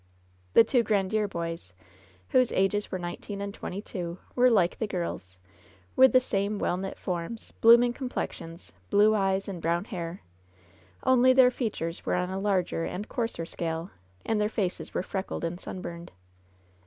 The 0.53 0.63
two 0.63 0.83
Grandiere 0.83 1.29
boys, 1.29 1.73
whose 2.29 2.51
ages 2.53 2.91
were 2.91 2.97
nineteen 2.97 3.39
and 3.39 3.53
twenty 3.53 3.83
two, 3.83 4.17
were 4.33 4.49
like 4.49 4.79
the 4.79 4.87
girls, 4.87 5.37
with 5.95 6.11
the 6.11 6.19
same 6.19 6.57
well 6.57 6.75
knit 6.75 6.97
forms, 6.97 7.51
blooming 7.61 7.93
complexions, 7.93 8.71
blue 8.89 9.13
eyes 9.13 9.47
and 9.47 9.61
brown 9.61 9.85
hair— 9.85 10.23
only 11.03 11.33
their 11.33 11.51
features 11.51 12.03
were 12.03 12.15
on 12.15 12.31
a 12.31 12.39
larger 12.39 12.83
and 12.83 13.09
coarser 13.09 13.45
scale, 13.45 13.91
and 14.25 14.41
their 14.41 14.49
faces 14.49 14.91
were 14.95 15.03
freckled 15.03 15.43
and 15.43 15.59
sunburned. 15.59 16.11